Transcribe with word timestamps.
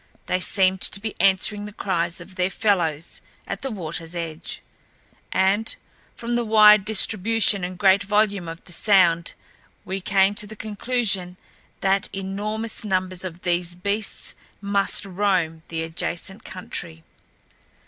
They 0.25 0.39
seemed 0.39 0.81
to 0.81 0.99
be 0.99 1.13
answering 1.21 1.67
the 1.67 1.71
cries 1.71 2.19
of 2.19 2.33
their 2.33 2.49
fellows 2.49 3.21
at 3.45 3.61
the 3.61 3.69
waterl's 3.69 4.15
edge, 4.15 4.63
and 5.31 5.75
from 6.15 6.33
the 6.35 6.43
wide 6.43 6.85
distribution 6.85 7.63
and 7.63 7.77
great 7.77 8.01
volume 8.01 8.47
of 8.47 8.65
the 8.65 8.71
sound 8.73 9.33
we 9.85 10.01
came 10.01 10.33
to 10.33 10.47
the 10.47 10.55
conclusion 10.55 11.37
that 11.81 12.09
enormous 12.13 12.83
numbers 12.83 13.23
of 13.23 13.43
these 13.43 13.75
beasts 13.75 14.33
must 14.59 15.05
roam 15.05 15.61
the 15.67 15.83
adjacent 15.83 16.43
country. 16.43 17.03